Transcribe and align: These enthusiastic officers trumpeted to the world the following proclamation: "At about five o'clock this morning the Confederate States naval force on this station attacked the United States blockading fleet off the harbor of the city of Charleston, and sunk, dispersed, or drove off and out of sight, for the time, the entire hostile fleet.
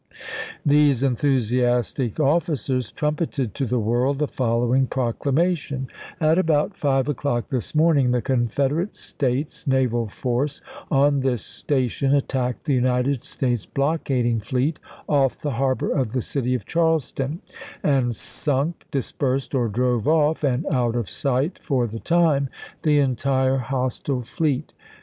These 0.65 1.03
enthusiastic 1.03 2.19
officers 2.19 2.91
trumpeted 2.91 3.53
to 3.53 3.67
the 3.67 3.77
world 3.77 4.17
the 4.17 4.27
following 4.27 4.87
proclamation: 4.87 5.89
"At 6.19 6.39
about 6.39 6.75
five 6.75 7.07
o'clock 7.07 7.49
this 7.49 7.75
morning 7.75 8.09
the 8.09 8.19
Confederate 8.23 8.95
States 8.95 9.67
naval 9.67 10.07
force 10.07 10.59
on 10.89 11.19
this 11.19 11.45
station 11.45 12.15
attacked 12.15 12.63
the 12.63 12.73
United 12.73 13.21
States 13.21 13.67
blockading 13.67 14.39
fleet 14.39 14.79
off 15.07 15.37
the 15.39 15.51
harbor 15.51 15.91
of 15.91 16.13
the 16.13 16.21
city 16.23 16.55
of 16.55 16.65
Charleston, 16.65 17.41
and 17.83 18.15
sunk, 18.15 18.85
dispersed, 18.89 19.53
or 19.53 19.67
drove 19.67 20.07
off 20.07 20.43
and 20.43 20.65
out 20.73 20.95
of 20.95 21.11
sight, 21.11 21.59
for 21.61 21.85
the 21.85 21.99
time, 21.99 22.49
the 22.81 22.97
entire 22.97 23.57
hostile 23.57 24.23
fleet. 24.23 24.73